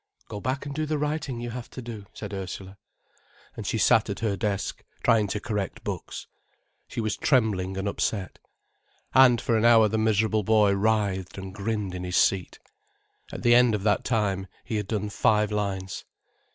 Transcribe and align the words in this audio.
"Go 0.29 0.39
back 0.41 0.65
and 0.65 0.73
do 0.73 0.87
the 0.87 0.97
writing 0.97 1.39
you 1.39 1.51
have 1.51 1.69
to 1.69 1.79
do," 1.79 2.07
said 2.11 2.33
Ursula. 2.33 2.75
And 3.55 3.67
she 3.67 3.77
sat 3.77 4.09
at 4.09 4.17
her 4.21 4.35
desk, 4.35 4.83
trying 5.03 5.27
to 5.27 5.39
correct 5.39 5.83
books. 5.83 6.25
She 6.87 6.99
was 6.99 7.15
trembling 7.15 7.77
and 7.77 7.87
upset. 7.87 8.39
And 9.13 9.39
for 9.39 9.55
an 9.55 9.63
hour 9.63 9.87
the 9.87 9.99
miserable 9.99 10.41
boy 10.41 10.71
writhed 10.73 11.37
and 11.37 11.53
grinned 11.53 11.93
in 11.93 12.03
his 12.03 12.17
seat. 12.17 12.57
At 13.31 13.43
the 13.43 13.53
end 13.53 13.75
of 13.75 13.83
that 13.83 14.03
time 14.03 14.47
he 14.63 14.77
had 14.77 14.87
done 14.87 15.09
five 15.11 15.51
lines. 15.51 16.03